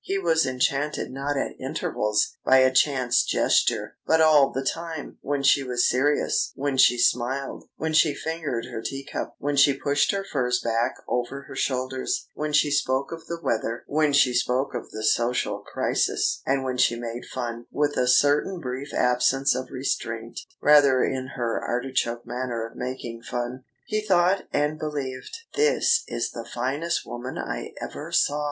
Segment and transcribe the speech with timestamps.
[0.03, 5.43] He was enchanted not at intervals, by a chance gesture, but all the time when
[5.43, 10.23] she was serious, when she smiled, when she fingered her teacup, when she pushed her
[10.23, 14.89] furs back over her shoulders, when she spoke of the weather, when she spoke of
[14.89, 20.39] the social crisis, and when she made fun, with a certain brief absence of restraint,
[20.59, 23.63] rather in her artichoke manner of making fun.
[23.85, 28.39] He thought and believed: "This is the finest woman I ever saw!"